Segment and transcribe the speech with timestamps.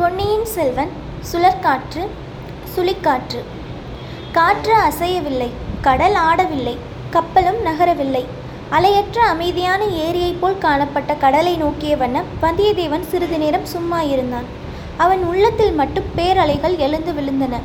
[0.00, 0.88] பொன்னியின் செல்வன்
[1.32, 2.06] சுழற்காற்று
[2.74, 3.40] சுழிக்காற்று.
[4.32, 5.48] காற்று அசையவில்லை
[5.80, 6.76] கடல் ஆடவில்லை
[7.10, 8.24] கப்பலும் நகரவில்லை.
[8.70, 14.44] அலையற்ற அமைதியான ஏரியைப் போல் காணப்பட்ட கடலை நோக்கிய வண்ணம் வந்தியத்தேவன் சிறிது நேரம் சும்மா இருந்தான்.
[14.96, 17.58] அவன் உள்ளத்தில் மட்டும் பேரலைகள் எழுந்து விழுந்தன.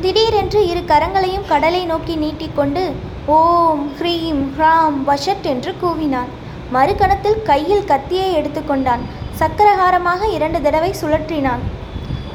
[0.00, 2.94] திடீரென்று இரு கரங்களையும் கடலை நோக்கி நீட்டிக்கொண்டு
[3.26, 6.32] ஓம் ஹ்ரீம் ஹ்ராம் வஷட் என்று கூவினான்.
[6.72, 9.24] மறுகணத்தில் கையில் கத்தியை எடுத்துக்கொண்டான்.
[9.40, 11.62] சக்கரஹாரமாக இரண்டு தடவை சுழற்றினான்.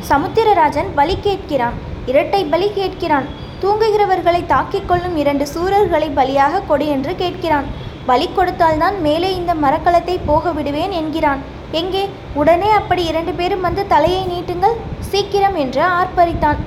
[0.09, 1.77] சமுத்திரராஜன் பலி கேட்கிறான்.
[2.05, 3.27] இரட்டை பலி கேட்கிறான்.
[3.61, 7.67] தூங்குகிறவர்களை தாக்கிக் கொள்ளும் இரண்டு சூரர்களை பலியாக கொடு என்று கேட்கிறான்.
[8.05, 11.41] பலி கொடுத்தால்தான் மேலே இந்த மரக்கலத்தை போக விடுவேன் என்கிறான்.
[11.71, 12.09] எங்கே?
[12.33, 14.77] உடனே அப்படி இரண்டு பேரும் வந்து தலையை நீட்டுங்கள்.
[14.99, 16.61] சீக்கிரம் என்று ஆர்ப்பரித்தான்.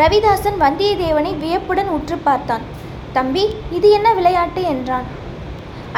[0.00, 2.66] ரவிதாசன் வந்தியத்தேவனை வியப்புடன் உற்று பார்த்தான்.
[3.12, 4.62] தம்பி இது என்ன விளையாட்டு?
[4.74, 5.06] என்றான்.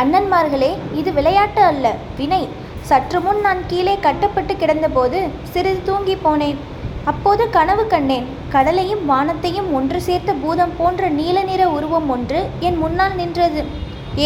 [0.00, 0.70] அண்ணன்மார்களே
[1.00, 1.86] இது விளையாட்டு அல்ல
[2.18, 2.42] வினை.
[2.88, 5.20] சற்று முன் நான் கீழே கட்டப்பட்டு கிடந்தபோது
[5.52, 6.58] சிறிது தூங்கி போனேன்.
[7.10, 13.18] அப்போது கனவு கண்டேன் கடலையும் வானத்தையும் ஒன்று சேர்த்த பூதம் போன்ற நீல நிற உருவம் ஒன்று என் முன்னால்
[13.20, 13.62] நின்றது.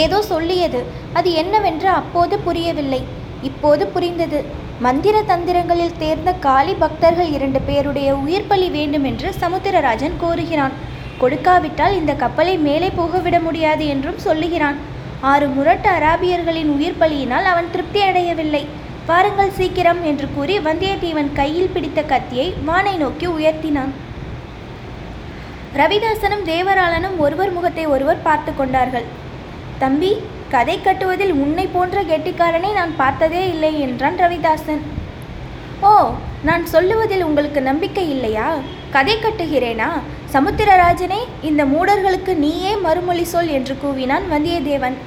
[0.03, 0.83] ஏதோ சொல்லியது
[1.19, 3.03] அது என்னவென்று அப்போது புரியவில்லை.
[3.51, 4.41] இப்போது புரிந்தது
[4.86, 10.75] மந்திர தந்திரங்களில் தேர்ந்த காளி பக்தர்கள் இரண்டு பேருடைய உயிர் பலி வேண்டும் என்று சமுத்திரராஜன் கோருகிறான்.
[11.23, 14.79] கொடுக்காவிட்டால் இந்த கப்பலை மேலே போகவிட முடியாது என்றும் சொல்லுகிறான்.
[15.31, 18.62] ஆறு முரட்டு அராபியர்களின் உயிர் பலியினால் அவன் திருப்தி அடையவில்லை.
[19.09, 23.92] வாருங்கள் சீக்கிரம் என்று கூறி வந்தியத்தேவன் கையில் பிடித்த கத்தியை வானை நோக்கி உயர்த்தினான்.
[25.81, 29.06] ரவிதாசனும் தேவராளனும் ஒருவர் முகத்தை ஒருவர் பார்த்து கொண்டார்கள்.
[29.83, 30.11] தம்பி
[30.55, 34.83] கதை கட்டுவதில் உன்னை போன்ற கெட்டிக்காரனை நான் பார்த்ததே இல்லை என்றான் ரவிதாசன்.
[35.91, 35.92] ஓ
[36.48, 38.48] நான் சொல்லுவதில் உங்களுக்கு நம்பிக்கை இல்லையா?
[38.97, 39.89] கதை கட்டுகிறேனா?
[40.34, 44.98] சமுத்திரராஜனே இந்த மூடர்களுக்கு நீயே மறுமொழி சொல் என்று கூவினான் வந்தியத்தேவன்.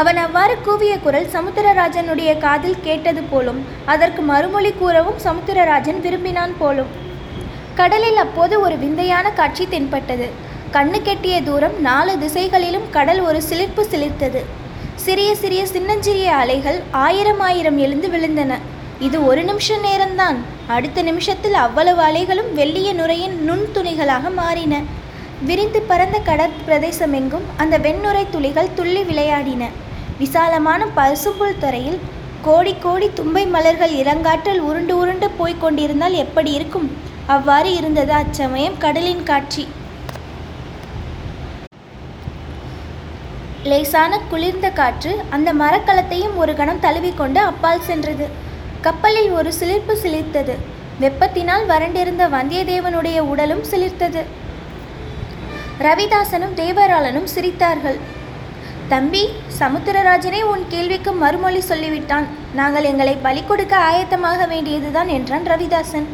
[0.00, 3.60] அவன் அவ்வாறு கூவிய குரல் சமுத்திரராஜனுடைய காதில் கேட்டது போலும்
[3.92, 6.90] அதற்கு மறுமொழி கூறவும் சமுத்திரராஜன் விரும்பினான் போலும்.
[7.74, 10.28] கடலில் அப்போது ஒரு விந்தையான காட்சி தென்பட்டது.
[10.72, 14.42] கண்ணு கெட்டிய தூரம் நாலு திசைகளிலும் கடல் ஒரு சிலிர்ப்பு சிலிர்த்தது.
[15.06, 18.52] சிறிய சிறிய சின்னஞ்சிறிய அலைகள் ஆயிரம் ஆயிரம் எழுந்து விழுந்தன.
[19.08, 20.38] இது ஒரு நிமிஷ நேரம்தான்.
[20.76, 24.82] அடுத்த நிமிஷத்தில் அவ்வளவு அலைகளும் வெள்ளிய நுரையின் நுண்துணிகளாக மாறின.
[25.48, 29.64] விரிந்து பறந்த கடற்பிரதேசமெங்கும் அந்த வெண்ணுரை துளிகள் துள்ளி விளையாடின.
[30.18, 31.98] விசாலமான பசும்புல் துறையில்
[32.42, 36.88] கோடி கோடி தும்பை மலர்கள் இளங்காற்றில் உருண்டு உருண்டு போய்க் கொண்டிருந்தால் எப்படி இருக்கும்?
[37.26, 39.68] அவ்வாறு இருந்தது அச்சமயம் கடலின் காட்சி.
[43.62, 48.28] லேசான குளிர்ந்த காற்று அந்த மரக்கலத்தையும் ஒரு கணம் தழுவிக்கொண்டு அப்பால் சென்றது.
[48.80, 50.54] கப்பலில் ஒரு சிலிர்ப்பு சிலிர்த்தது.
[51.00, 54.22] வெப்பத்தினால் வறண்டிருந்த வந்தியத்தேவனுடைய உடலும் சிலிர்த்தது.
[55.78, 57.98] ரவிதாசனும் தேவராளனும் சிரித்தார்கள்.
[58.92, 59.22] தம்பி
[59.58, 62.26] சமுத்திரராஜனே உன் கேள்விக்கு மறுமொழி சொல்லிவிட்டான்.
[62.58, 66.06] நாங்கள் எங்களை பலி கொடுக்க ஆயத்தமாக வேண்டியதுதான் என்றான் ரவிதாசன்.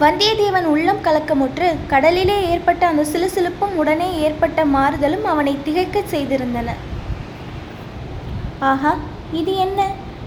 [0.00, 6.74] வந்தியத்தேவன் உள்ளம் கலக்கமுற்று கடலிலே ஏற்பட்ட அந்த சிலுசிலுப்பும் உடனே ஏற்பட்ட மாறுதலும் அவனை திகைக்கச் செய்திருந்தன.
[8.70, 8.92] ஆஹா
[9.40, 9.80] இது என்ன?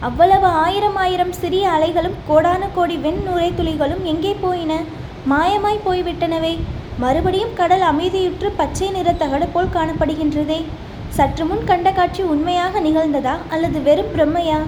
[0.09, 4.75] அவ்வளவு ஆயிரம் ஆயிரம் சிறிய அலைகளும் கோடான கோடி வெண் நுரை துளிகளும் எங்கே போயின?
[5.33, 6.53] மாயமாய் போய்விட்டனவே.
[7.03, 10.61] மறுபடியும் கடல் அமைதியுற்று பச்சை நிற தகடு போல் காணப்படுகின்றதே.
[11.15, 14.59] சற்று முன் கண்ட காட்சி உண்மையாக நிகழ்ந்ததா அல்லது வெறும் பிரம்மையா?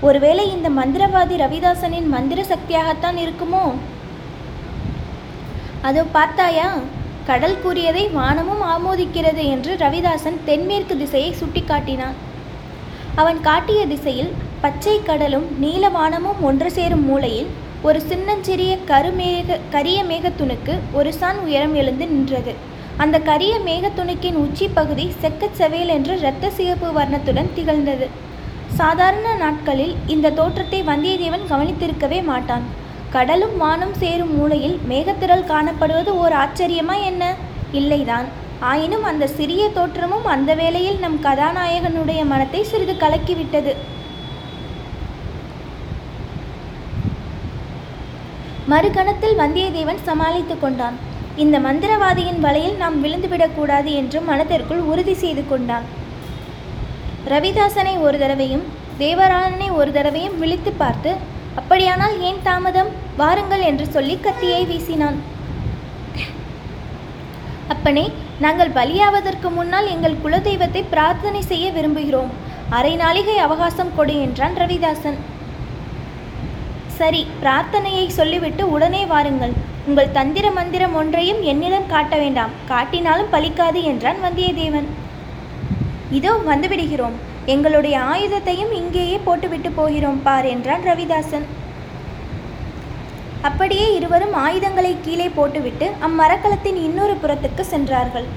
[0.00, 3.64] ஒருவேளை இந்த மந்திரவாதி ரவிதாசனின் மந்திர சக்தியாகத்தான் இருக்குமோ?
[5.82, 6.68] அதோ பார்த்தாயா?
[7.26, 12.18] கடல் கூறியதை வானமும் ஆமோதிக்கிறது என்று ரவிதாசன் தென்மேற்கு திசையை சுட்டிக்காட்டினான்.
[13.14, 17.50] அவன் காட்டிய திசையில் பச்சை கடலும் நீல வானமும் ஒன்று சேரும் மூலையில்
[17.82, 22.54] ஒரு சின்னஞ்சிறிய கருமேக கரிய மேகத்துணுக்கு ஒரு சான் உயரம் எழுந்து நின்றது.
[23.02, 28.06] அந்த கரிய மேகத்துணுக்கின் உச்சி பகுதி செக்கச் செவேல் என்று இரத்த சிகப்பு வர்ணத்துடன் திகழ்ந்தது.
[28.68, 32.62] சாதாரண நாட்களில் இந்த தோற்றத்தை வந்தியத்தேவன் கவனித்திருக்கவே மாட்டான்.
[33.10, 37.34] கடலும் வானம் சேரும் மூலையில் மேகத்திரள் காணப்படுவது ஓர் ஆச்சரியமா என்ன?
[37.72, 38.28] இல்லைதான்.
[38.60, 43.74] ஆயினும் அந்த சிறிய தோற்றமும் அந்த வேளையில் நம் கதாநாயகனுடைய மனத்தை சிறிது கலக்கிவிட்டது.
[48.68, 51.12] மறுகணத்தில் வந்தியத்தேவன் சமாளித்து கொண்டான்.
[51.42, 55.86] இந்த மந்திரவாதியின் வலையில் நாம் விழுந்துவிடக்கூடாது என்று மனதிற்குள் உறுதி செய்து கொண்டான்.
[57.32, 58.64] ரவிதாசனை ஒரு தடவையும்
[59.00, 61.12] தேவராணனை ஒரு தடவையும் விழித்து பார்த்து
[61.60, 62.90] அப்படியானால் ஏன் தாமதம்?
[63.20, 65.18] வாருங்கள் என்று சொல்லி கத்தியை வீசினான்.
[67.74, 68.06] அப்பனே
[68.46, 72.32] நாங்கள் பலியாவதற்கு முன்னால் எங்கள் குலதெய்வத்தை பிரார்த்தனை செய்ய விரும்புகிறோம்.
[72.78, 75.20] அரை நாளிகை அவகாசம் கொடு என்றான் ரவிதாசன்.
[76.98, 79.54] சரி பிரார்த்தனையை சொல்லிவிட்டு உடனே வாருங்கள்.
[79.88, 82.52] உங்கள் தந்திர மந்திரம் ஒன்றையும் என்னிடம் காட்ட வேண்டாம்.
[82.68, 84.86] காட்டினாலும் பலிக்காது என்றான் வந்தியத்தேவன்.
[86.18, 87.16] இதோ வந்துவிடுகிறோம்.
[87.54, 91.46] எங்களுடைய ஆயுதத்தையும் இங்கேயே போட்டுவிட்டு போகிறோம் பார் என்றான் ரவிதாசன்.
[93.48, 98.28] அப்படியே இருவரும் ஆயுதங்களை கீழே போட்டுவிட்டு அம்மரக்கலத்தின் இன்னொரு புறத்துக்கு சென்றார்கள்.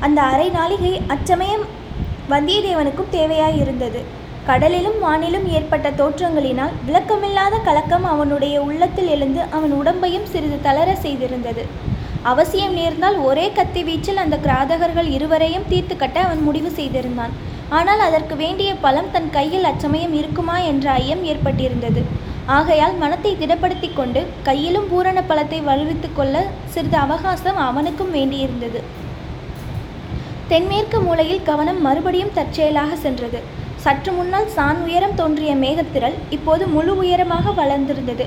[0.00, 1.64] அந்த அரை நாளிகை அச்சமயம்
[2.30, 4.02] வந்தியத்தேவனுக்கும் தேவையாயிருந்தது.
[4.48, 11.62] கடலிலும் வானிலும் ஏற்பட்ட தோற்றங்களினால் விளக்கமில்லாத கலக்கம் அவனுடைய உள்ளத்தில் எழுந்து அவன் உடம்பையும் சிறிது தளர செய்திருந்தது.
[12.32, 17.34] அவசியம் நேர்ந்தால் ஒரே கத்தி வீச்சில் அந்த கிராதகர்கள் இருவரையும் தீர்த்து கட்ட அவன் முடிவு செய்திருந்தான்.
[17.78, 22.02] ஆனால் அதற்கு வேண்டிய பலம் தன் கையில் அச்சமயம் இருக்குமா என்ற ஐயம் ஏற்பட்டிருந்தது.
[22.58, 26.44] ஆகையால் மனத்தை திடப்படுத்தி கொண்டு கையிலும் பூரண பலத்தை வலுவித்து கொள்ள
[26.74, 28.82] சிறிது அவகாசம் அவனுக்கும் வேண்டியிருந்தது.
[30.50, 33.40] தென்மேற்கு மூலையில் கவனம் மறுபடியும் தற்செயலாக சென்றது.
[33.86, 38.24] சற்று முன்னால் சான் உயரம் தோன்றிய மேகத்திரள் இப்போது முழு உயரமாக வளர்ந்திருந்தது.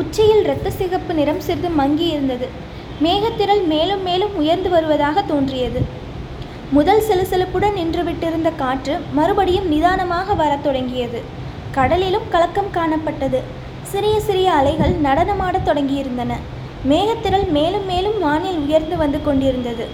[0.00, 2.46] உச்சியில் இரத்த சிகப்பு நிறம் சிறிது மங்கியிருந்தது.
[3.04, 5.80] மேகத்திரள் மேலும் மேலும் உயர்ந்து வருவதாக தோன்றியது.
[6.70, 11.22] முதல் சிலுசிலுப்புடன் நின்றுவிட்டிருந்த காற்று மறுபடியும் நிதானமாக வரத் தொடங்கியது.
[11.76, 13.40] கடலிலும் கலக்கம் காணப்பட்டது.
[13.92, 16.32] சிறிய சிறிய அலைகள் நடனமாடத் தொடங்கியிருந்தன.
[16.92, 19.86] மேகத்திரள் மேலும் மேலும் வானில் உயர்ந்து வந்து கொண்டிருந்தது.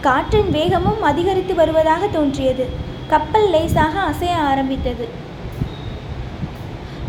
[0.00, 2.66] காற்றின் வேகமும் அதிகரித்து வருவதாக தோன்றியது.
[3.08, 5.08] கப்பல் லேசாக அசைய ஆரம்பித்தது.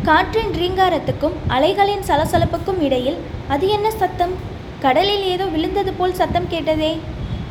[0.03, 3.17] காற்றின் ரீங்காரத்துக்கும் அலைகளின் சலசலப்புக்கும் இடையில்
[3.47, 4.33] அது என்ன சத்தம்?
[4.79, 6.99] கடலில் ஏதோ விழுந்தது போல் சத்தம் கேட்டதே.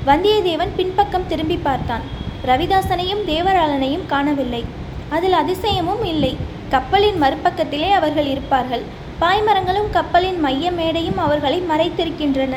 [0.06, 2.02] வந்தியத்தேவன் பின்பக்கம் திரும்பி பார்த்தான்.
[2.46, 4.64] ரவிதாசனையும் தேவராளனையும் காணவில்லை.
[5.08, 6.36] அதில் அதிசயமும் இல்லை.
[6.68, 8.82] கப்பலின் மறுபக்கத்திலே அவர்கள் இருப்பார்கள்.
[9.20, 12.56] பாய்மரங்களும் கப்பலின் மைய மேடையும் அவர்களை மறைத்திருக்கின்றன.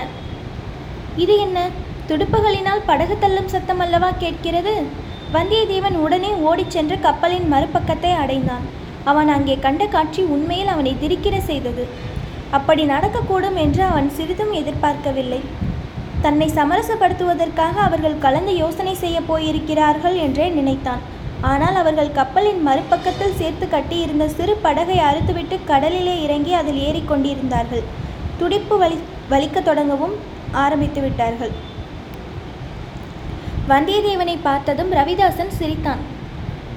[1.17, 1.67] இது என்ன?
[2.07, 5.09] துடுப்புகளினால் படகு தள்ளும் சத்தம் அல்லவா கேட்கிறது?
[5.35, 8.65] வந்தியத்தேவன் உடனே ஓடிச் சென்று கப்பலின் மறுபக்கத்தை அடைந்தான்.
[9.11, 11.83] அவன் அங்கே கண்ட காட்சி உண்மையில் அவனை திரிக்கிற செய்தது.
[12.57, 15.41] அப்படி நடக்கக்கூடும் என்று அவன் சிறிதும் எதிர்பார்க்கவில்லை.
[16.25, 21.01] தன்னை சமரசப்படுத்துவதற்காக அவர்கள் கலந்து யோசனை செய்ய போயிருக்கிறார்கள் என்றே நினைத்தான்.
[21.51, 27.85] ஆனால் அவர்கள் கப்பலின் மறுபக்கத்தில் சேர்த்து கட்டியிருந்த சிறு படகை அறுத்துவிட்டு கடலிலே இறங்கி அதில் ஏறிக்கொண்டிருந்தார்கள்
[28.39, 28.97] துடிப்பு வலி
[29.31, 30.15] வலிக்கத் தொடங்கவும்
[30.65, 31.53] ஆரம்பித்து விட்டார்கள்
[33.71, 36.01] வந்தியத்தேவனை பார்த்ததும் ரவிதாசன் சிரித்தான்.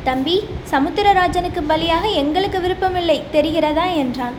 [0.08, 0.34] தம்பி
[0.72, 3.86] சமுத்திரராஜனுக்கு பலியாக எங்களுக்கு விருப்பமில்லை தெரிகிறதா?
[4.02, 4.36] என்றான்.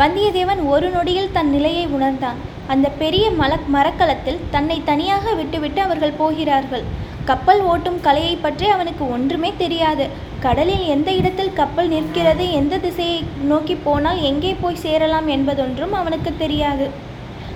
[0.00, 2.40] வந்தியத்தேவன் ஒரு நொடியில் தன் நிலையை உணர்ந்தான்.
[2.72, 6.84] அந்த பெரிய மல மரக்கலத்தில் தன்னை தனியாக விட்டுவிட்டு அவர்கள் போகிறார்கள்.
[7.30, 10.06] கப்பல் ஓட்டும் கலையை பற்றி அவனுக்கு ஒன்றுமே தெரியாது.
[10.46, 13.18] கடலில் எந்த இடத்தில் கப்பல் நிற்கிறது எந்த திசையை
[13.50, 16.88] நோக்கி போனால் எங்கே போய் சேரலாம் என்பதொன்றும் அவனுக்கு தெரியாது.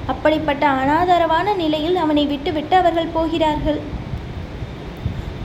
[0.06, 3.81] அப்படிப்பட்ட அனாதரவான நிலையில் அவனை விட்டுவிட்டு அவர்கள் போகிறார்கள்.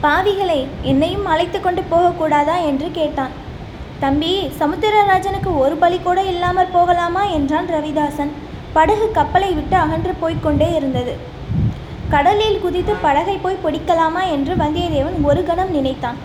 [0.02, 2.64] பாவிகளை என்னையும் அழைத்து கொண்டு போகக்கூடாதா?
[2.64, 3.30] என்று கேட்டான்.
[4.00, 7.24] தம்பி சமுத்திரராஜனுக்கு ஒரு பலி கூட இல்லாமற் போகலாமா?
[7.24, 8.30] என்றான் ரவிதாசன்.
[8.72, 11.16] படகு கப்பலை விட்டு அகன்று போய்க்கொண்டே இருந்தது.
[12.08, 14.30] கடலில் குதித்து படகை போய் பிடிக்கலாமா?
[14.30, 16.16] என்று வந்தியத்தேவன் ஒரு கணம் நினைத்தான்.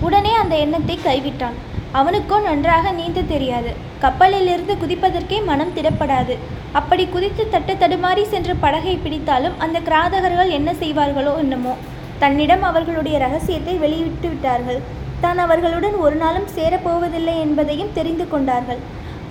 [0.00, 1.69] உடனே அந்த எண்ணத்தை கைவிட்டான்.
[1.98, 3.70] அவனுக்கோ நன்றாக நீந்த தெரியாது.
[4.04, 6.34] கப்பலிலிருந்து குதிப்பதற்கே மனம் திடப்படாது.
[6.78, 11.74] அப்படி குதித்து தட்டு தடுமாறி சென்று படகை பிடித்தாலும் அந்த கிராதகர்கள் என்ன செய்வார்களோ என்னமோ.
[12.22, 14.80] தன்னிடம் அவர்களுடைய ரகசியத்தை வெளியிட்டு விட்டார்கள்.
[15.24, 18.80] தான் அவர்களுடன் ஒரு நாளும் சேரப்போவதில்லை என்பதையும் தெரிந்து கொண்டார்கள்.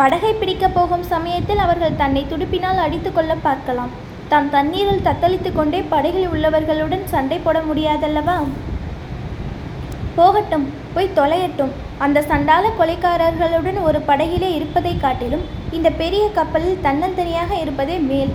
[0.01, 3.93] படகை பிடிக்கப் போகும் சமயத்தில் அவர்கள் தன்னை துடுப்பினால் அடித்து கொள்ள பார்க்கலாம்.
[4.31, 8.37] தான் தண்ணீரில் தத்தளித்து கொண்டே படகில் உள்ளவர்களுடன் சண்டை போட முடியாதல்லவா?
[10.19, 11.73] போகட்டும் போய் தொலையட்டும்.
[12.05, 15.43] அந்த சண்டால கொலைக்காரர்களுடன் ஒரு படகிலே இருப்பதை காட்டிலும்
[15.77, 18.31] இந்த பெரிய கப்பலில் தன்னந்தனியாக இருப்பதே மேல்.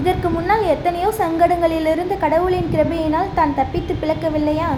[0.00, 4.70] இதற்கு முன்னால் எத்தனையோ சங்கடங்களிலிருந்து கடவுளின் கிருபையினால் தான் தப்பித்து பிளக்கவில்லையா?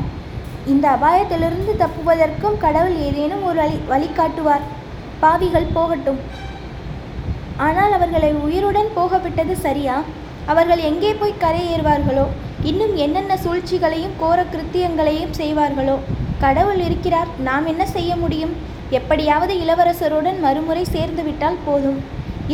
[0.73, 4.67] இந்த அபாயத்திலிருந்து தப்புவதற்கும் கடவுள் ஏதேனும் ஒரு வழி வழிகாட்டுவார்.
[5.23, 6.21] பாவிகள் போகட்டும்.
[7.67, 9.97] ஆனால் அவர்களை உயிருடன் போகவிட்டது சரியா?
[10.53, 12.27] அவர்கள் எங்கே போய் கரையேறுவார்களோ
[12.71, 15.97] இன்னும் என்னென்ன சூழ்ச்சிகளையும் கோர கிருத்தியங்களையும் செய்வார்களோ?
[16.41, 18.55] கடவுள் இருக்கிறார் நாம் என்ன செய்ய முடியும்?
[18.91, 22.01] எப்படியாவது இளவரசருடன் மறுமுறை சேர்ந்து விட்டால் போதும்.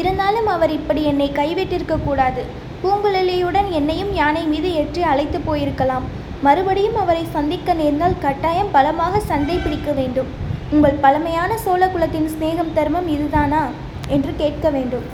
[0.00, 2.42] இருந்தாலும் அவர் இப்படி என்னை கைவிட்டிருக்க கூடாது.
[2.82, 6.06] பூங்குழலியுடன் என்னையும் யானை மீது ஏற்றி அழைத்து போயிருக்கலாம்.
[6.46, 10.30] மறுபடியும் அவரை சந்திக்க நேர்ந்தால் கட்டாயம் பலமாக சண்டை பிடிக்க வேண்டும்.
[10.70, 13.62] உங்கள் பழமையான சோழகுலத்தின் சிநேகம் தர்மம் இதுதானா?
[14.08, 15.04] என்று கேட்க வேண்டும்.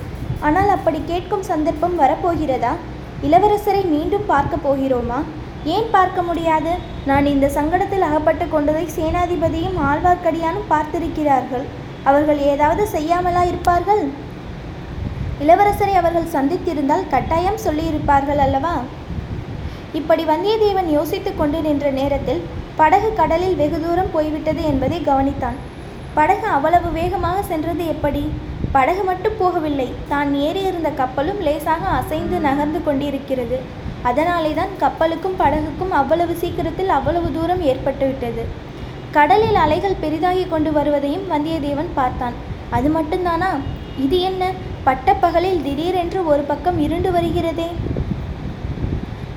[0.41, 2.73] ஆனால் அப்படி கேட்கும் சந்தர்ப்பம் வரப்போகிறதா?
[3.23, 5.19] இளவரசரை மீண்டும் பார்க்க போகிறோமா?
[5.65, 6.73] ஏன் பார்க்க முடியாது?
[7.09, 11.67] நான் இந்த சங்கடத்தில் அகப்பட்டு கொண்டதை சேனாதிபதியும் ஆழ்வார்க்கடியானும் பார்த்திருக்கிறார்கள்.
[12.09, 14.03] அவர்கள் ஏதாவது செய்யாமலா இருப்பார்கள்?
[15.45, 18.75] இளவரசரை அவர்கள் சந்தித்திருந்தால் கட்டாயம் சொல்லியிருப்பார்கள் அல்லவா?
[19.99, 22.43] இப்படி வந்தியத்தேவன் யோசித்துக் கொண்டு நின்ற நேரத்தில்
[22.81, 25.59] படகு கடலில் வெகு தூரம் போய்விட்டது என்பதை கவனித்தான்.
[26.19, 28.23] படகு அவ்வளவு வேகமாக சென்றது எப்படி?
[28.77, 29.89] படகு மட்டும் போகவில்லை.
[30.13, 33.59] தான் ஏறியிருந்த கப்பலும் லேசாக அசைந்து நகர்ந்து கொண்டிருக்கிறது.
[34.03, 38.45] அதனாலே தான் கப்பலுக்கும் படகுக்கும் அவ்வளவு சீக்கிரத்தில் அவ்வளவு தூரம் ஏற்பட்டுவிட்டது.
[39.11, 42.35] கடலில் அலைகள் பெரிதாகி கொண்டு வருவதையும் வந்தியத்தேவன் பார்த்தான்.
[42.71, 43.51] அது மட்டும்தானா?
[44.05, 44.53] இது என்ன?
[44.85, 47.69] பட்டப்பகலில் திடீரென்று ஒரு பக்கம் இருண்டு வருகிறதே.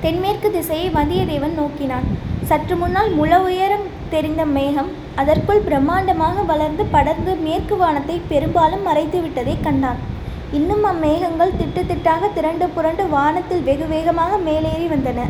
[0.00, 2.06] தென்மேற்கு திசையை வந்தியத்தேவன் நோக்கினான்.
[2.44, 9.56] சற்று முன்னால் முழ உயரம் தெரிந்த மேகம் அதற்குள் பிரம்மாண்டமாக வளர்ந்து படர்ந்து மேற்கு வானத்தை பெரும்பாலும் மறைத்து விட்டதை
[9.60, 10.11] கண்டான்.
[10.56, 15.20] இன்னும் அம்மேகங்கள் திட்டு திட்டாக திரண்டு புரண்டு வானத்தில் வெகு வேகமாக மேலேறி வந்தன.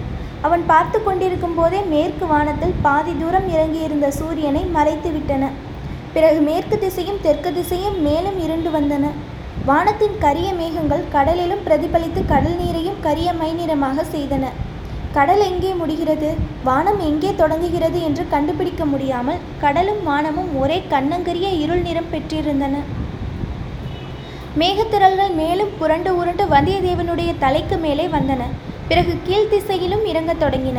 [0.47, 5.51] அவன் பார்த்து கொண்டிருக்கும் போதே மேற்கு வானத்தில் பாதி தூரம் இறங்கியிருந்த சூரியனை மறைத்து விட்டன.
[6.15, 9.13] பிறகு மேற்கு திசையும் தெற்கு திசையும் மேலும் இருண்டு வந்தன.
[9.69, 14.45] வானத்தின் கரிய மேகங்கள் கடலிலும் பிரதிபலித்து கடல் நீரையும் கரிய மைநிறமாக செய்தன.
[15.19, 16.33] கடல் எங்கே முடிகிறது?
[16.71, 22.77] வானம் எங்கே தொடங்குகிறது என்று கண்டுபிடிக்க முடியாமல் கடலும் வானமும் ஒரே கண்ணங்கரிய இருள் நிறம் பெற்றிருந்தன.
[24.59, 28.43] மேகத்திரள்கள் மேலும் புரண்டு உருண்டு வந்தியத்தேவனுடைய தலைக்கு மேலே வந்தன.
[28.89, 30.79] பிறகு கீழ்த்திசையிலும் இறங்கத் தொடங்கின.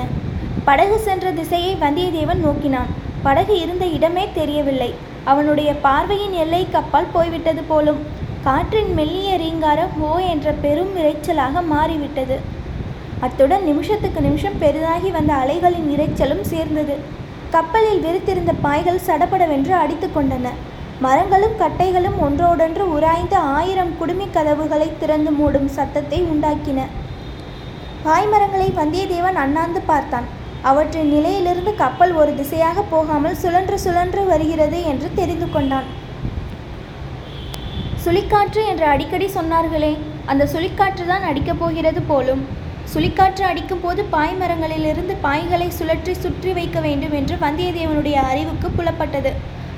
[0.63, 2.85] படகு சென்ற திசையை வந்தியத்தேவன் நோக்கினான்.
[3.23, 4.93] படகு இருந்த இடமே தெரியவில்லை.
[5.23, 7.97] அவனுடைய பார்வையின் எல்லை கப்பால் போய்விட்டது போலும்.
[8.43, 12.39] காற்றின் மெல்லிய ரீங்காரம் ஓ என்ற பெரும் இரைச்சலாக மாறிவிட்டது.
[13.19, 16.95] அத்துடன் நிமிஷத்துக்கு நிமிஷம் பெரிதாகி வந்த அலைகளின் இரைச்சலும் சேர்ந்தது.
[17.49, 20.49] கப்பலில் விரித்திருந்த பாய்கள் சடபடவென்று அடித்து கொண்டன.
[21.01, 26.79] மரங்களும் கட்டைகளும் ஒன்றோடொன்று உராய்ந்து ஆயிரம் குடுமி கதவுகளை திறந்து மூடும் சத்தத்தை உண்டாக்கின.
[28.05, 30.27] பாய்மரங்களை வந்தியத்தேவன் அண்ணாந்து பார்த்தான்.
[30.69, 35.87] அவற்றின் நிலையிலிருந்து கப்பல் ஒரு திசையாக போகாமல் சுழன்று சுழன்று வருகிறது என்று தெரிந்து கொண்டான்.
[38.05, 42.43] சுழிக்காற்று என்று அடிக்கடி சொன்னார்களே அந்த சுழிக்காற்று தான் அடிக்கப் போகிறது போலும்.
[42.93, 49.33] சுழிக்காற்று அடிக்கும் போது பாய்மரங்களிலிருந்து பாய்களை சுழற்றி சுற்றி வைக்க வேண்டும் என்று வந்தியத்தேவனுடைய அறிவுக்கு புலப்பட்டது.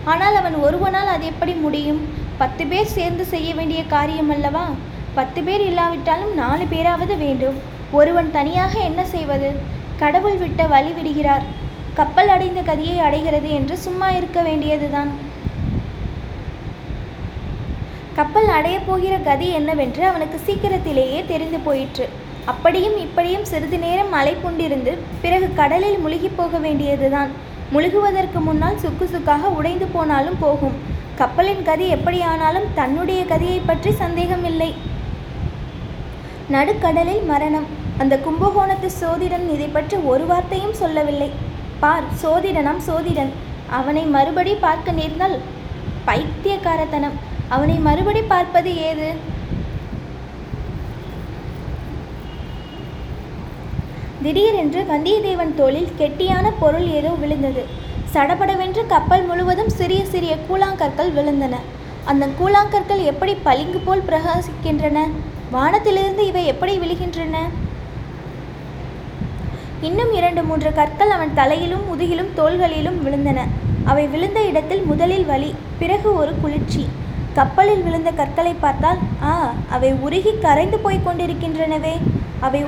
[0.06, 2.02] ஆனால் அவன் ஒருவனால் அது எப்படி முடியும்?
[2.38, 4.66] பத்து பேர் சேர்ந்து செய்ய வேண்டிய காரியம் அல்லவா?
[5.14, 7.56] பத்து பேர் இல்லாவிட்டாலும் நாலு பேராவது வேண்டும்.
[7.92, 9.52] ஒருவன் தனியாக என்ன செய்வது?
[9.98, 11.46] கடவுள் விட்ட வழி விடுகிறார்.
[11.94, 15.12] கப்பல் அடைந்த கதியை அடைகிறது என்று சும்மா இருக்க வேண்டியதுதான்.
[18.16, 22.10] கப்பல் அடையப் போகிற கதி என்னவென்று அவனுக்கு சீக்கிரத்திலேயே தெரிந்து போயிற்று.
[22.46, 27.54] அப்படியும் இப்படியும் சிறிது நேரம் மலை கொண்டிருந்து பிறகு கடலில் முழுகிப் போக வேண்டியதுதான்.
[27.74, 30.76] முழுகுவதற்கு முன்னால் சுக்கு சுக்காக உடைந்து போனாலும் போகும்.
[31.20, 34.70] கப்பலின் கதி எப்படியானாலும் தன்னுடைய கதியை பற்றி சந்தேகம் இல்லை
[36.56, 37.68] நடுக்கடலில் மரணம்.
[38.02, 41.30] அந்த கும்பகோணத்து சோதிடன் இதை பற்றி ஒரு வார்த்தையும் சொல்லவில்லை.
[41.84, 43.32] பார் சோதிடனாம் சோதிடன்.
[43.78, 45.38] அவனை மறுபடி பார்க்க நேர்ந்தால்
[46.10, 47.16] பைத்தியக்காரத்தனம்.
[47.56, 49.08] அவனை மறுபடி பார்ப்பது ஏது?
[54.26, 57.64] திடீரென்று வந்தியத்தேவன் தோளில் கெட்டியான பொருள் ஏதோ விழுந்தது.
[58.14, 61.56] சடபடவென்று கப்பல் முழுவதும் சிறிய சிறிய கூழாங்கற்கள் விழுந்தன.
[62.12, 65.00] அந்த கூழாங்கற்கள் எப்படி பளிங்கு போல் பிரகாசிக்கின்றன?
[65.52, 67.36] வானத்திலிருந்து இவை எப்படி விழுகின்றன?
[69.82, 73.40] இன்னும் இரண்டு மூன்று கற்கள் அவன் தலையிலும் முதுகிலும் தோள்களிலும் விழுந்தன.
[73.84, 75.52] அவை விழுந்த இடத்தில் முதலில் வலி
[75.84, 76.86] பிறகு ஒரு குளிர்ச்சி.
[77.34, 79.36] கப்பலில் விழுந்த கற்களை பார்த்தால் ஆ
[79.70, 81.96] அவை உருகி கரைந்து போய்க் கொண்டிருக்கின்றனவே.
[82.40, 82.64] அவை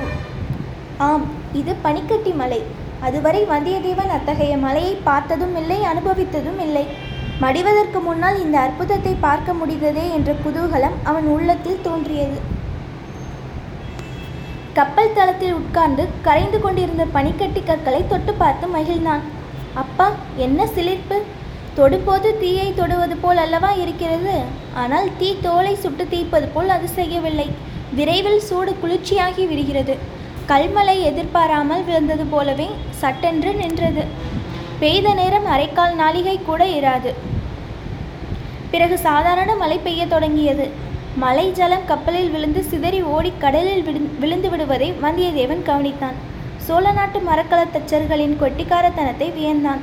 [1.10, 2.60] ஆம் இது பனிக்கட்டி மலை.
[3.00, 6.84] அதுவரை வந்தியத்தேவன் அத்தகைய மலையை பார்த்ததும் இல்லை அனுபவித்ததும் இல்லை.
[7.40, 12.38] மடிவதற்கு முன்னால் இந்த அற்புதத்தை பார்க்க முடிந்ததே என்ற குதூகலம் அவன் உள்ளத்தில் தோன்றியது.
[14.78, 19.24] கப்பல் தளத்தில் உட்கார்ந்து கரைந்து கொண்டிருந்த பனிக்கட்டி கற்களை தொட்டு பார்த்து மகிழ்ந்தான்.
[19.74, 21.18] அப்பா என்ன சிலிர்ப்பு?
[21.78, 24.36] தொடும்போது தீயை தொடுவது போல் அல்லவா இருக்கிறது?
[24.74, 27.48] ஆனால் தீ தோலை சுட்டு தீப்பது போல் அது செய்யவில்லை.
[27.94, 29.96] விரைவில் சூடு குளிர்ச்சியாகி விடுகிறது.
[30.48, 34.04] கல்மலை எதிர்பாராமல் விழுந்தது போலவே சட்டென்று நின்றது.
[34.78, 37.14] பெய்த நேரம் அரைக்கால் நாளிகை கூட இராது.
[38.70, 40.68] பிறகு சாதாரண மழை பெய்யத் தொடங்கியது.
[41.16, 46.12] மலை ஜலம் கப்பலில் விழுந்து சிதறி ஓடி கடலில் விழு- விழுந்து விடுவதை வந்தியத்தேவன் கவனித்தான்.
[46.56, 49.78] சோழ நாட்டு மரக்கல தச்சர்களின் கொட்டிக்காரத்தனத்தை வியந்தான்.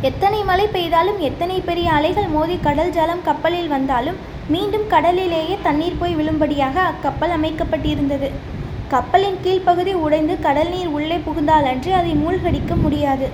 [0.00, 4.16] எத்தனை மழை பெய்தாலும் எத்தனை பெரிய அலைகள் மோதி கடல் ஜலம் கப்பலில் வந்தாலும்
[4.48, 8.30] மீண்டும் கடலிலேயே தண்ணீர் போய் விழும்படியாக அக்கப்பல் அமைக்கப்பட்டிருந்தது.
[8.92, 13.26] கப்பலின் கீழ்ப்பகுதி உடைந்து கடல் நீர் உள்ளே புகுந்தாலன்றி அதை மூழ்கடிக்க முடியாது.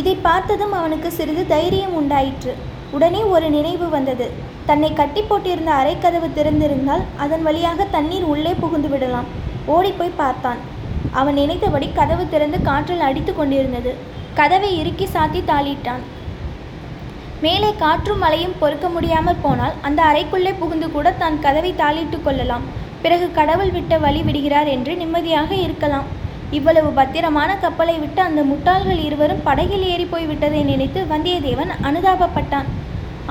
[0.00, 2.52] இதை பார்த்ததும் அவனுக்கு சிறிது தைரியம் உண்டாயிற்று.
[2.96, 4.26] உடனே ஒரு நினைவு வந்தது.
[4.68, 9.28] தன்னை கட்டி போட்டிருந்த அரைக்கதவு திறந்திருந்தால் அதன் வழியாக தண்ணீர் உள்ளே புகுந்து விடலாம்.
[9.74, 10.60] ஓடிப்போய் பார்த்தான்.
[11.20, 13.92] அவன் நினைத்தபடி கதவு திறந்து காற்றில் அடித்து கொண்டிருந்தது.
[14.40, 16.02] கதவை இறுக்கி சாத்தி தாளிட்டான்.
[17.44, 22.66] மேலே காற்றும் மழையும் பொறுக்க முடியாமல் போனால் அந்த அறைக்குள்ளே புகுந்து கூட தான் கதவை தாளிட்டு கொள்ளலாம்.
[23.06, 26.06] பிறகு கடவுள் விட்ட வழி விடுகிறார் என்று நிம்மதியாக இருக்கலாம்.
[26.56, 32.68] இவ்வளவு பத்திரமான கப்பலை விட்டு அந்த முட்டாள்கள் இருவரும் படகில் ஏறி போய்விட்டதை நினைத்து வந்தியத்தேவன் அனுதாபப்பட்டான்.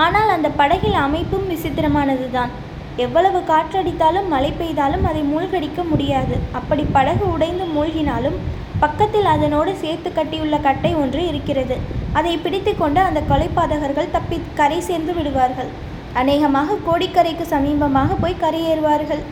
[0.04, 2.52] ஆனால் அந்த படகில் அமைப்பும் விசித்திரமானதுதான்.
[3.06, 6.36] எவ்வளவு காற்றடித்தாலும் மழை பெய்தாலும் அதை மூழ்கடிக்க முடியாது.
[6.60, 8.38] அப்படி படகு உடைந்து மூழ்கினாலும்
[8.84, 11.78] பக்கத்தில் அதனோடு சேர்த்து கட்டியுள்ள கட்டை ஒன்று இருக்கிறது.
[12.20, 15.72] அதை பிடித்து கொண்டு அந்த கொலைப்பாதகர்கள் தப்பி கரை சேர்ந்து விடுவார்கள்.
[16.22, 19.24] அநேகமாக கோடிக்கரைக்கு சமீபமாக போய் கரையேறுவார்கள்.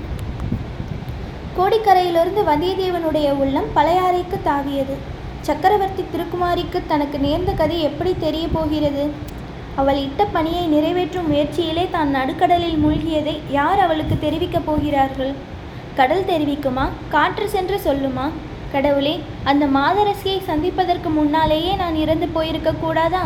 [1.58, 4.96] கோடிக்கரையிலிருந்து வந்தியத்தேவனுடைய உள்ளம் பழையாறைக்கு தாவியது.
[5.42, 9.12] சக்கரவர்த்தி திருக்குமாரிக்கு தனக்கு நேர்ந்த கதை எப்படி தெரிய போகிறது?
[9.76, 15.34] அவள் இட்ட பணியை நிறைவேற்றும் முயற்சியிலே தான் நடுக்கடலில் மூழ்கியதை யார் அவளுக்கு தெரிவிக்கப் போகிறார்கள்?
[15.96, 16.86] கடல் தெரிவிக்குமா?
[17.10, 18.26] காற்று சென்று சொல்லுமா?
[18.72, 23.24] கடவுளே அந்த மாதரசியை சந்திப்பதற்கு முன்னாலேயே நான் இறந்து போயிருக்க கூடாதா?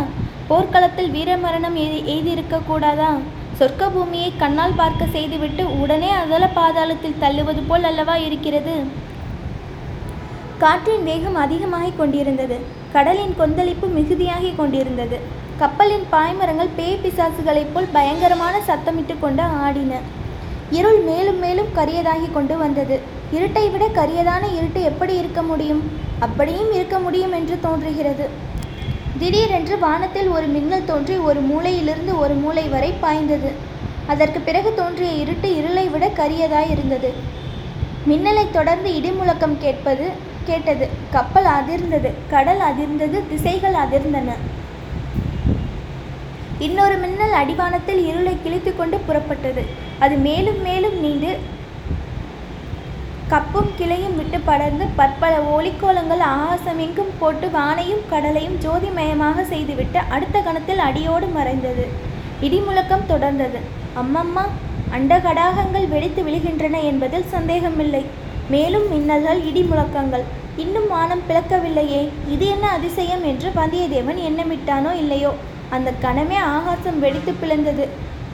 [0.48, 3.12] போர்க்களத்தில் வீரமரணம் எய்தி எய்தியிருக்க கூடாதா?
[3.60, 8.74] சொர்க்க பூமியை கண்ணால் பார்க்க செய்துவிட்டு உடனே அதல பாதாளத்தில் தள்ளுவது போல் அல்லவா இருக்கிறது?
[10.58, 12.60] காற்றின் வேகம் அதிகமாகிக் கொண்டிருந்தது.
[12.92, 15.20] கடலின் கொந்தளிப்பு மிகுதியாகிக் கொண்டிருந்தது.
[15.58, 20.00] கப்பலின் பாய்மரங்கள் பேய் பிசாசுகளைப் போல் பயங்கரமான சத்தமிட்டு கொண்டு ஆடின.
[20.72, 23.00] இருள் மேலும் மேலும் கரியதாகி கொண்டு வந்தது.
[23.34, 25.92] இருட்டை விட கரியதான இருட்டு எப்படி இருக்க முடியும்?
[26.20, 28.28] அப்படியும் இருக்க முடியும் என்று தோன்றுகிறது.
[29.20, 33.52] திடீரென்று வானத்தில் ஒரு மின்னல் தோன்றி ஒரு மூலையிலிருந்து ஒரு மூலை வரை பாய்ந்தது.
[34.06, 37.10] அதற்கு பிறகு தோன்றிய இருட்டு இருளை விட கரியதாய் இருந்தது
[38.10, 40.06] மின்னலைத் தொடர்ந்து இடிமுழக்கம் கேட்பது
[40.46, 40.86] கேட்டது.
[41.12, 44.30] கப்பல் அதிர்ந்தது கடல் அதிர்ந்தது திசைகள் அதிர்ந்தன.
[46.60, 49.64] இன்னொரு மின்னல் அடிவானத்தில் இருளை கிழித்து கொண்டு புறப்பட்டது.
[50.00, 51.32] அது மேலும் மேலும் நீண்டு
[53.32, 61.28] கப்பும் கிளையும் விட்டு படர்ந்து பற்பல ஒளிக்கோலங்கள் ஆகாசமெங்கும் போட்டு வானையும் கடலையும் ஜோதிமயமாக செய்துவிட்டு அடுத்த கணத்தில் அடியோடு
[61.38, 61.86] மறைந்தது.
[62.46, 63.60] இடிமுழக்கம் தொடர்ந்தது.
[64.02, 64.46] அம்மம்மா
[64.98, 68.04] அண்டகடாகங்கள் வெடித்து விழுகின்றன என்பதில் சந்தேகமில்லை.
[68.56, 70.26] மேலும் மின்னல்கள் இடி முழக்கங்கள்.
[70.66, 72.02] இன்னும் வானம் பிளக்கவில்லையே
[72.34, 75.32] இது என்ன அதிசயம் என்று வந்தியத்தேவன் எண்ணமிட்டானோ இல்லையோ?
[75.76, 77.88] அந்த கணமே ஆகாசம் வெடித்து பிளந்தது.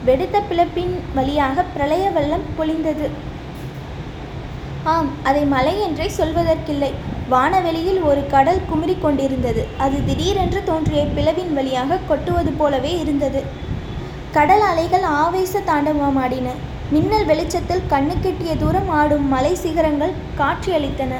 [0.08, 3.08] வெடித்த பிளப்பின் வழியாக பிரளய வெள்ளம் பொழிந்தது.
[4.92, 6.90] ஆம் அதை மலை என்றே சொல்வதற்கில்லை.
[7.28, 9.66] வானவெளியில் ஒரு கடல் குமிறிக் கொண்டிருந்தது.
[9.78, 13.42] அது திடீரென்று தோன்றிய பிளவின் வழியாக கொட்டுவது போலவே இருந்தது.
[14.32, 16.48] கடல் அலைகள் ஆவேச தாண்டவமாடின.
[16.90, 21.14] மின்னல் வெளிச்சத்தில் கண்ணுக்கெட்டிய தூரம் ஆடும் மலை சிகரங்கள் காட்சியளித்தன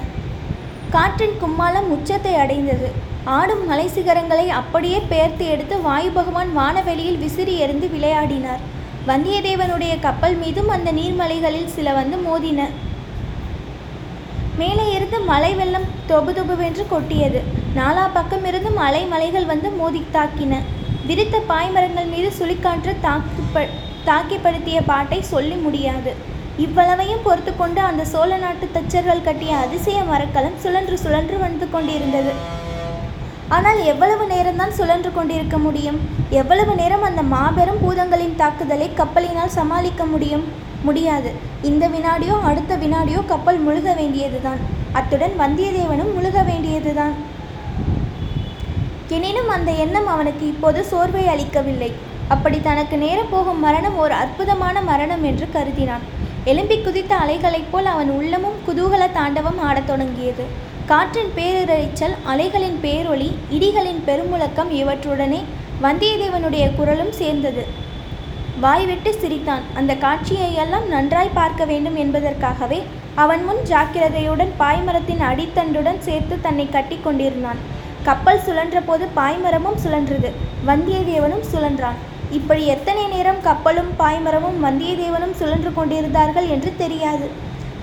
[0.90, 2.88] காற்றின் கும்மாளம் உச்சத்தை அடைந்தது.
[3.24, 8.64] ஆடும் மலை சிகரங்களை அப்படியே பெயர்த்து எடுத்து வாயு பகவான் வானவெளியில் விசிறி எறிந்து விளையாடினார்.
[9.08, 12.62] வந்தியத்தேவனுடைய கப்பல் மீதும் அந்த நீர்மலைகளில் சில வந்து மோதின.
[14.60, 17.40] மேலே இருந்து மலை வெள்ளம் தொபு தொபுவென்று கொட்டியது.
[17.78, 20.60] நாலா பக்கம் இருந்து மலை மலைகள் வந்து மோதி தாக்கின.
[21.08, 23.64] விரித்த பாய்மரங்கள் மீது சுழிக்காற்று தாக்குப்ப
[24.08, 26.12] தாக்கிப்படுத்திய பாட்டை சொல்லி முடியாது.
[26.64, 32.34] இவ்வளவையும் பொறுத்து கொண்டு அந்த சோழ நாட்டு தச்சர்கள் கட்டிய அதிசய மரக்கலம் சுழன்று சுழன்று வந்து கொண்டிருந்தது.
[33.56, 35.98] ஆனால் எவ்வளவு நேரம்தான் சுழன்று கொண்டிருக்க முடியும்?
[36.40, 40.46] எவ்வளவு நேரம் அந்த மாபெரும் பூதங்களின் தாக்குதலை கப்பலினால் சமாளிக்க முடியும்?
[40.84, 41.30] முடியாது.
[41.62, 44.60] இந்த வினாடியோ அடுத்த வினாடியோ கப்பல் முழுக வேண்டியதுதான்.
[44.92, 47.14] அத்துடன் வந்தியத்தேவனும் முழுக வேண்டியதுதான்.
[49.08, 51.90] எனினும் அந்த எண்ணம் அவனுக்கு இப்போது சோர்வை அளிக்கவில்லை.
[52.28, 56.04] அப்படி தனக்கு நேரப்போகும் மரணம் ஒரு அற்புதமான மரணம் என்று கருதினான்.
[56.44, 60.44] எலும்பி குதித்த அலைகளைப் போல் அவன் உள்ளமும் குதூகல தாண்டவம் ஆடத் தொடங்கியது.
[60.86, 65.40] காற்றின் பேரிரைச்சல் அலைகளின் பேரொளி இடிகளின் பெருமுழக்கம் இவற்றுடனே
[65.82, 67.64] வந்தியத்தேவனுடைய குரலும் சேர்ந்தது.
[68.64, 69.64] வாய்விட்டு சிரித்தான்.
[69.78, 72.78] அந்த காட்சியையெல்லாம் நன்றாய் பார்க்க வேண்டும் என்பதற்காகவே
[73.22, 77.60] அவன் முன் ஜாக்கிரதையுடன் பாய்மரத்தின் அடித்தண்டுடன் சேர்த்து தன்னை கட்டி கொண்டிருந்தான்.
[78.08, 80.30] கப்பல் சுழன்றபோது பாய்மரமும் சுழன்றது.
[80.68, 81.98] வந்தியத்தேவனும் சுழன்றான்.
[82.38, 87.28] இப்படி எத்தனை நேரம் கப்பலும் பாய்மரமும் வந்தியத்தேவனும் சுழன்று கொண்டிருந்தார்கள் என்று தெரியாது.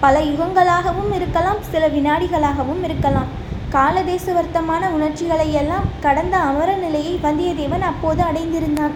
[0.04, 3.30] பல யுகங்களாகவும் இருக்கலாம் சில வினாடிகளாகவும் இருக்கலாம்.
[3.78, 8.96] காலதேசவர்த்தமான உணர்ச்சிகளை எல்லாம் கடந்த அமர நிலையை வந்தியத்தேவன் அப்போது அடைந்திருந்தான்.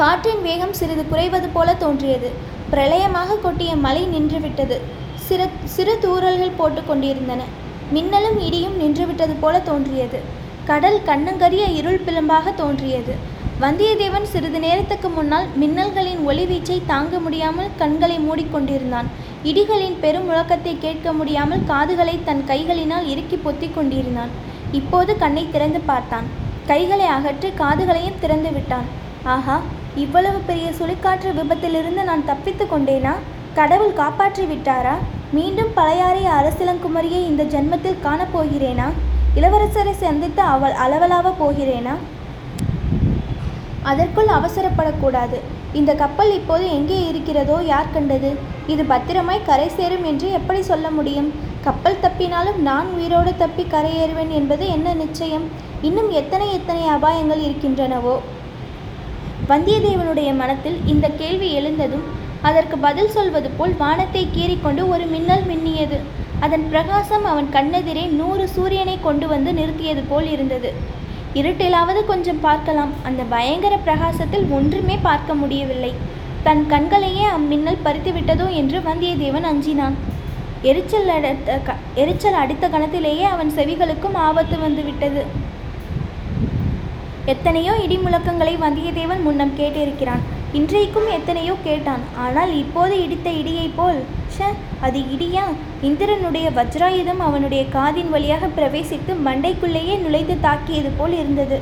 [0.00, 2.28] காற்றின் வேகம் சிறிது குறைவது போல தோன்றியது.
[2.72, 4.76] பிரளயமாக கொட்டிய மழை நின்றுவிட்டது.
[5.24, 7.40] சிறு சிறு தூறல்கள் போட்டு கொண்டிருந்தன.
[7.94, 10.18] மின்னலும் இடியும் நின்றுவிட்டது போல தோன்றியது.
[10.68, 13.14] கடல் கண்ணங்கரிய இருள் பிளம்பாக தோன்றியது.
[13.64, 19.10] வந்தியத்தேவன் சிறிது நேரத்துக்கு முன்னால் மின்னல்களின் ஒளிவீச்சை தாங்க முடியாமல் கண்களை மூடிக்கொண்டிருந்தான்
[19.50, 24.32] இடிகளின் பெரும் முழக்கத்தை கேட்க முடியாமல் காதுகளை தன் கைகளினால் இறுக்கி பொத்தி கொண்டிருந்தான்.
[24.80, 26.28] இப்போது கண்ணை திறந்து பார்த்தான்.
[26.72, 28.88] கைகளை அகற்றி காதுகளையும் திறந்து விட்டான்.
[29.36, 29.58] ஆஹா
[30.04, 33.14] இவ்வளவு பெரிய சுழிக்காற்று விபத்திலிருந்து நான் தப்பித்து கொண்டேனா?
[33.58, 34.96] கடவுள் காப்பாற்றி விட்டாரா?
[35.36, 38.88] மீண்டும் பழையாறைய அரசிலங்குமரியை இந்த ஜென்மத்தில் காணப்போகிறேனா
[39.38, 41.94] இளவரசரை சந்தித்து அவள் அளவலாக போகிறேனா?
[43.90, 45.38] அதற்குள் அவசரப்படக்கூடாது.
[45.78, 48.30] இந்த கப்பல் இப்போது எங்கே இருக்கிறதோ யார் கண்டது?
[48.72, 51.30] இது பத்திரமாய் கரை சேரும் என்று எப்படி சொல்ல முடியும்?
[51.66, 55.46] கப்பல் தப்பினாலும் நான் உயிரோடு தப்பி கரையேறுவேன் என்பது என்ன நிச்சயம்?
[55.88, 58.14] இன்னும் எத்தனை எத்தனை அபாயங்கள் இருக்கின்றனவோ?
[59.48, 62.04] வந்தியத்தேவனுடைய மனத்தில் இந்த கேள்வி எழுந்ததும்
[62.48, 65.98] அதற்கு பதில் சொல்வது போல் வானத்தை கீறிக்கொண்டு ஒரு மின்னல் மின்னியது.
[66.44, 70.70] அதன் பிரகாசம் அவன் கண்ணெதிரே நூறு சூரியனை கொண்டு வந்து நிறுத்தியது போல் இருந்தது.
[71.40, 72.92] இருட்டிலாவது கொஞ்சம் பார்க்கலாம்.
[73.08, 75.92] அந்த பயங்கர பிரகாசத்தில் ஒன்றுமே பார்க்க முடியவில்லை.
[76.46, 79.96] தன் கண்களையே அம்மின்னல் பறித்து விட்டதோ என்று வந்தியத்தேவன் அஞ்சினான்.
[80.70, 85.22] எரிச்சல் அடித்த க எரிச்சல் அடித்த கணத்திலேயே அவன் செவிகளுக்கும் ஆபத்து வந்து விட்டது
[87.28, 90.22] எத்தனையோ இடி முழக்கங்களை வந்தியத்தேவன் முன்னம் கேட்டிருக்கிறான்.
[90.58, 92.02] இன்றைக்கும் எத்தனையோ கேட்டான்.
[92.24, 93.98] ஆனால் இப்போது இடித்த இடியைப் போல்
[94.36, 94.46] ஷ
[94.86, 95.42] அது இடியா?
[95.88, 101.58] இந்திரனுடைய வஜ்ராயுதம் அவனுடைய காதின் வழியாக பிரவேசித்து மண்டைக்குள்ளேயே நுழைந்து தாக்கியது போல் இருந்தது.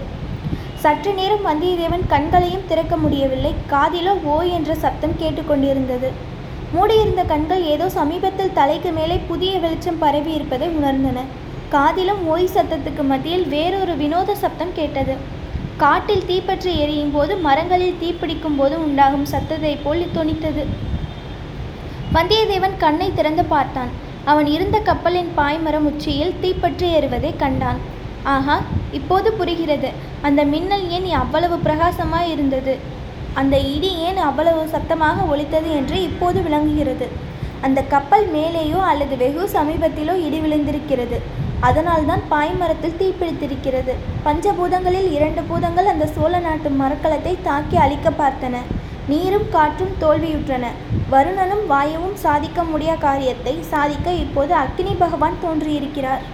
[0.82, 3.52] சற்று நேரம் வந்தியத்தேவன் கண்களையும் திறக்க முடியவில்லை.
[3.74, 6.10] காதிலோ ஓ என்ற சப்தம் கேட்டுக்கொண்டிருந்தது
[6.76, 11.18] மூடியிருந்த கண்கள் ஏதோ சமீபத்தில் தலைக்கு மேலே புதிய வெளிச்சம் பரவி இருப்பதை உணர்ந்தன.
[11.74, 15.16] காதிலும் ஓய் சத்தத்துக்கு மத்தியில் வேறொரு வினோத சப்தம் கேட்டது.
[15.82, 20.62] காட்டில் தீப்பற்றி எரியும் போது மரங்களில் தீப்பிடிக்கும் போது உண்டாகும் சத்தத்தை போல் தொனித்தது.
[22.14, 23.90] வந்தியத்தேவன் கண்ணை திறந்து பார்த்தான்.
[24.30, 27.80] அவன் இருந்த கப்பலின் பாய்மரம் உச்சியில் தீப்பற்றி எறுவதை கண்டான்.
[28.34, 28.56] ஆஹா
[28.98, 29.90] இப்போது புரிகிறது.
[30.28, 32.74] அந்த மின்னல் ஏன் அவ்வளவு பிரகாசமாய் இருந்தது?
[33.40, 37.08] அந்த இடி ஏன் அவ்வளவு சத்தமாக ஒலித்தது என்று இப்போது விளங்குகிறது.
[37.66, 41.18] அந்த கப்பல் மேலேயோ அல்லது வெகு சமீபத்திலோ இடி விழுந்திருக்கிறது.
[41.66, 43.94] அதனால்தான் பாய்மரத்தில் தீப்பிடித்திருக்கிறது
[44.26, 48.56] பஞ்சபூதங்களில் இரண்டு பூதங்கள் அந்த சோழ நாட்டு மரக்கலத்தை தாக்கி அழிக்க பார்த்தன.
[49.10, 50.64] நீரும் காற்றும் தோல்வியுற்றன.
[51.12, 56.24] வருணனும் வாயுவும் சாதிக்க முடியா காரியத்தை சாதிக்க இப்போது அக்னி பகவான் தோன்றியிருக்கிறார்.